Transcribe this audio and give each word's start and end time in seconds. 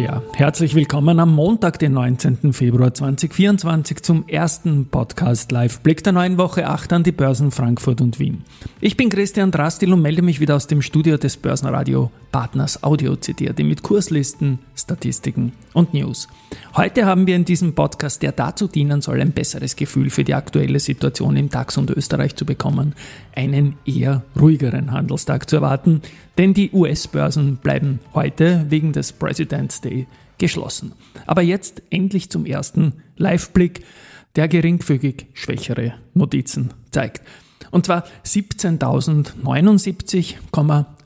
ja, 0.00 0.22
herzlich 0.32 0.74
willkommen 0.74 1.20
am 1.20 1.34
Montag, 1.34 1.78
den 1.78 1.92
19. 1.92 2.54
Februar 2.54 2.94
2024 2.94 4.02
zum 4.02 4.26
ersten 4.28 4.86
Podcast 4.86 5.52
Live 5.52 5.80
Blick 5.80 6.02
der 6.02 6.14
neuen 6.14 6.38
Woche 6.38 6.66
8 6.66 6.92
an 6.94 7.02
die 7.02 7.12
Börsen 7.12 7.50
Frankfurt 7.50 8.00
und 8.00 8.18
Wien. 8.18 8.44
Ich 8.80 8.96
bin 8.96 9.10
Christian 9.10 9.50
Drastil 9.50 9.92
und 9.92 10.00
melde 10.00 10.22
mich 10.22 10.40
wieder 10.40 10.56
aus 10.56 10.66
dem 10.66 10.80
Studio 10.80 11.18
des 11.18 11.36
Börsenradio 11.36 12.10
Partners 12.30 12.82
Audio 12.82 13.16
CD, 13.16 13.52
mit 13.62 13.82
Kurslisten, 13.82 14.60
Statistiken 14.74 15.52
und 15.74 15.94
News. 15.94 16.28
Heute 16.76 17.06
haben 17.06 17.26
wir 17.26 17.36
in 17.36 17.44
diesem 17.44 17.74
Podcast, 17.74 18.22
der 18.22 18.32
dazu 18.32 18.68
dienen 18.68 19.02
soll, 19.02 19.20
ein 19.20 19.32
besseres 19.32 19.76
Gefühl 19.76 20.10
für 20.10 20.24
die 20.24 20.34
aktuelle 20.34 20.80
Situation 20.80 21.36
im 21.36 21.48
DAX 21.48 21.76
und 21.76 21.90
Österreich 21.90 22.36
zu 22.36 22.44
bekommen, 22.44 22.94
einen 23.34 23.76
eher 23.84 24.22
ruhigeren 24.40 24.92
Handelstag 24.92 25.50
zu 25.50 25.56
erwarten, 25.56 26.02
denn 26.38 26.54
die 26.54 26.70
US-Börsen 26.72 27.56
bleiben 27.56 28.00
heute 28.14 28.66
wegen 28.68 28.92
des 28.92 29.12
President's 29.12 29.80
Day 29.80 30.06
geschlossen. 30.38 30.92
Aber 31.26 31.42
jetzt 31.42 31.82
endlich 31.90 32.30
zum 32.30 32.46
ersten 32.46 32.94
Live-Blick, 33.16 33.84
der 34.36 34.48
geringfügig 34.48 35.26
schwächere 35.34 35.94
Notizen 36.14 36.72
zeigt. 36.92 37.22
Und 37.70 37.86
zwar 37.86 38.04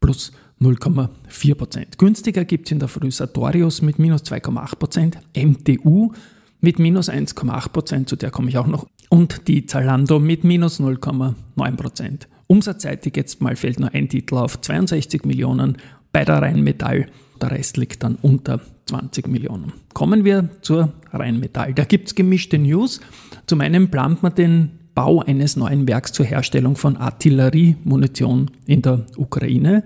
plus 0.00 0.32
0,4 0.60 1.54
Prozent. 1.54 1.98
Günstiger 1.98 2.44
gibt 2.44 2.68
es 2.68 2.72
in 2.72 2.78
der 2.78 2.88
Früh 2.88 3.10
Sartorius 3.10 3.82
mit 3.82 3.98
minus 3.98 4.22
2,8 4.24 4.76
Prozent, 4.76 5.18
MTU 5.34 6.12
mit 6.60 6.78
minus 6.78 7.08
1,8 7.08 7.68
Prozent, 7.70 8.08
zu 8.08 8.16
der 8.16 8.30
komme 8.30 8.50
ich 8.50 8.58
auch 8.58 8.66
noch, 8.66 8.86
und 9.08 9.48
die 9.48 9.66
Zalando 9.66 10.18
mit 10.18 10.44
minus 10.44 10.80
0,9 10.80 11.76
Prozent. 11.76 12.28
Umsatzseitig 12.46 13.16
jetzt 13.16 13.40
mal 13.40 13.56
fällt 13.56 13.80
nur 13.80 13.94
ein 13.94 14.08
Titel 14.08 14.36
auf 14.36 14.60
62 14.60 15.24
Millionen 15.24 15.78
bei 16.12 16.24
der 16.24 16.42
Rheinmetall. 16.42 17.06
Der 17.40 17.50
Rest 17.50 17.76
liegt 17.76 18.02
dann 18.02 18.16
unter 18.16 18.60
20 18.86 19.28
Millionen. 19.28 19.72
Kommen 19.94 20.24
wir 20.24 20.48
zur 20.62 20.92
Rheinmetall. 21.12 21.74
Da 21.74 21.84
gibt 21.84 22.08
es 22.08 22.14
gemischte 22.14 22.58
News. 22.58 23.00
Zum 23.46 23.60
einen 23.60 23.90
plant 23.90 24.22
man 24.22 24.34
den 24.34 24.70
Bau 24.94 25.20
eines 25.20 25.56
neuen 25.56 25.88
Werks 25.88 26.12
zur 26.12 26.26
Herstellung 26.26 26.76
von 26.76 26.96
Artilleriemunition 26.96 28.50
in 28.66 28.82
der 28.82 29.06
Ukraine. 29.16 29.84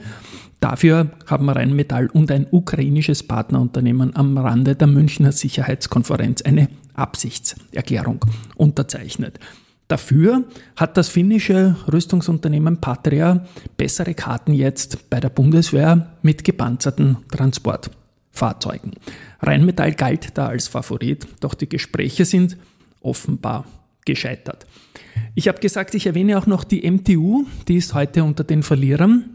Dafür 0.60 1.10
haben 1.26 1.50
Rheinmetall 1.50 2.06
und 2.06 2.30
ein 2.30 2.46
ukrainisches 2.50 3.22
Partnerunternehmen 3.22 4.16
am 4.16 4.38
Rande 4.38 4.74
der 4.74 4.86
Münchner 4.86 5.30
Sicherheitskonferenz 5.30 6.40
eine 6.42 6.68
Absichtserklärung 6.94 8.24
unterzeichnet. 8.56 9.38
Dafür 9.94 10.42
hat 10.74 10.96
das 10.96 11.08
finnische 11.08 11.76
Rüstungsunternehmen 11.92 12.80
Patria 12.80 13.46
bessere 13.76 14.12
Karten 14.12 14.52
jetzt 14.52 15.08
bei 15.08 15.20
der 15.20 15.28
Bundeswehr 15.28 16.16
mit 16.20 16.42
gepanzerten 16.42 17.18
Transportfahrzeugen. 17.30 18.94
Rheinmetall 19.40 19.92
galt 19.94 20.36
da 20.36 20.48
als 20.48 20.66
Favorit, 20.66 21.28
doch 21.38 21.54
die 21.54 21.68
Gespräche 21.68 22.24
sind 22.24 22.56
offenbar 23.02 23.66
gescheitert. 24.04 24.66
Ich 25.36 25.46
habe 25.46 25.60
gesagt, 25.60 25.94
ich 25.94 26.06
erwähne 26.06 26.38
auch 26.38 26.48
noch 26.48 26.64
die 26.64 26.90
MTU, 26.90 27.44
die 27.68 27.76
ist 27.76 27.94
heute 27.94 28.24
unter 28.24 28.42
den 28.42 28.64
Verlierern 28.64 29.26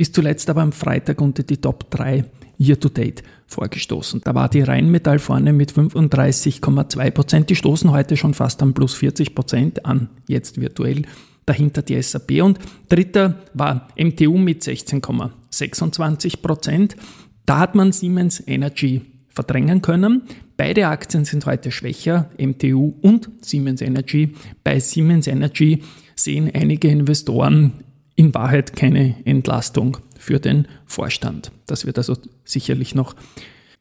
ist 0.00 0.14
zuletzt 0.14 0.48
aber 0.48 0.62
am 0.62 0.72
Freitag 0.72 1.20
unter 1.20 1.42
die 1.42 1.58
Top 1.58 1.90
3 1.90 2.24
Year-to-Date 2.60 3.22
vorgestoßen. 3.46 4.20
Da 4.22 4.34
war 4.34 4.48
die 4.48 4.60
Rheinmetall 4.60 5.18
vorne 5.18 5.52
mit 5.52 5.72
35,2 5.72 7.10
Prozent. 7.10 7.50
Die 7.50 7.56
stoßen 7.56 7.90
heute 7.90 8.16
schon 8.16 8.34
fast 8.34 8.62
am 8.62 8.74
plus 8.74 8.94
40 8.94 9.34
Prozent 9.34 9.86
an, 9.86 10.10
jetzt 10.28 10.60
virtuell. 10.60 11.02
Dahinter 11.46 11.82
die 11.82 12.00
SAP 12.00 12.42
und 12.42 12.58
dritter 12.88 13.36
war 13.54 13.88
MTU 13.98 14.36
mit 14.36 14.62
16,26 14.62 16.42
Prozent. 16.42 16.96
Da 17.46 17.58
hat 17.58 17.74
man 17.74 17.92
Siemens 17.92 18.42
Energy 18.46 19.02
verdrängen 19.28 19.80
können. 19.82 20.22
Beide 20.56 20.88
Aktien 20.88 21.24
sind 21.24 21.46
heute 21.46 21.72
schwächer, 21.72 22.30
MTU 22.38 22.94
und 23.00 23.30
Siemens 23.40 23.80
Energy. 23.80 24.34
Bei 24.62 24.78
Siemens 24.78 25.26
Energy 25.26 25.82
sehen 26.14 26.50
einige 26.52 26.88
Investoren 26.88 27.72
in 28.20 28.34
Wahrheit 28.34 28.76
keine 28.76 29.16
Entlastung 29.24 29.96
für 30.18 30.40
den 30.40 30.68
Vorstand. 30.84 31.52
Das 31.66 31.86
wird 31.86 31.96
also 31.96 32.18
sicherlich 32.44 32.94
noch 32.94 33.16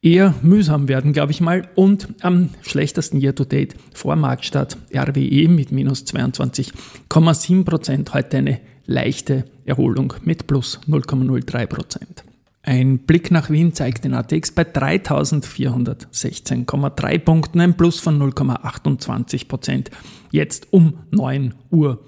eher 0.01 0.33
mühsam 0.41 0.87
werden, 0.87 1.11
glaube 1.11 1.33
ich 1.33 1.41
mal. 1.41 1.67
Und 1.75 2.07
am 2.21 2.51
schlechtesten 2.61 3.19
Year-to-Date 3.19 3.75
vor 3.93 4.15
Marktstart 4.15 4.77
RWE 4.95 5.49
mit 5.49 5.73
minus 5.73 6.05
22,7 6.05 7.65
Prozent. 7.65 8.13
Heute 8.13 8.37
eine 8.37 8.61
leichte 8.85 9.43
Erholung 9.65 10.13
mit 10.23 10.47
plus 10.47 10.79
0,03 10.87 11.65
Prozent. 11.65 12.23
Ein 12.69 12.99
Blick 12.99 13.31
nach 13.31 13.49
Wien 13.49 13.73
zeigt 13.73 14.05
den 14.05 14.13
ATX 14.13 14.51
bei 14.51 14.61
3416,3 14.61 17.17
Punkten, 17.17 17.61
ein 17.61 17.75
Plus 17.75 17.99
von 17.99 18.21
0,28 18.21 19.47
Prozent. 19.47 19.89
Jetzt 20.29 20.67
um 20.69 20.93
9.45 21.11 21.53
Uhr. 21.71 21.99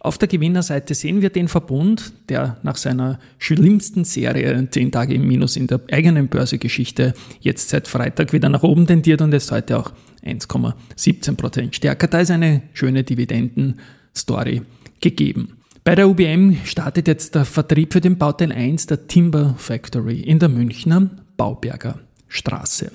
Auf 0.00 0.18
der 0.18 0.26
Gewinnerseite 0.26 0.96
sehen 0.96 1.22
wir 1.22 1.30
den 1.30 1.46
Verbund, 1.46 2.12
der 2.28 2.56
nach 2.64 2.74
seiner 2.74 3.20
schlimmsten 3.38 4.02
Serie 4.02 4.68
10 4.68 4.90
Tage 4.90 5.14
im 5.14 5.28
Minus 5.28 5.54
in 5.54 5.68
der 5.68 5.80
eigenen 5.92 6.26
Börsegeschichte 6.26 7.14
jetzt 7.40 7.68
seit 7.68 7.86
Freitag 7.86 8.32
wieder 8.32 8.48
nach 8.48 8.64
oben 8.64 8.88
tendiert 8.88 9.22
und 9.22 9.32
ist 9.32 9.52
heute 9.52 9.78
auch 9.78 9.92
1,17 10.24 11.36
Prozent 11.36 11.76
stärker. 11.76 12.08
Da 12.08 12.18
ist 12.18 12.32
eine 12.32 12.62
schöne 12.72 13.04
Dividenden-Story 13.04 14.62
gegeben. 15.00 15.59
Bei 15.90 15.96
der 15.96 16.08
UBM 16.08 16.56
startet 16.66 17.08
jetzt 17.08 17.34
der 17.34 17.44
Vertrieb 17.44 17.92
für 17.92 18.00
den 18.00 18.16
Bauteil 18.16 18.52
1 18.52 18.86
der 18.86 19.08
Timber 19.08 19.56
Factory 19.58 20.20
in 20.20 20.38
der 20.38 20.48
Münchner 20.48 21.10
Bauberger 21.36 21.98
Straße. 22.28 22.92